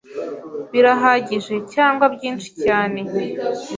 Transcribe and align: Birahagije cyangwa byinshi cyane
Birahagije 0.71 1.55
cyangwa 1.73 2.05
byinshi 2.15 2.49
cyane 2.63 2.99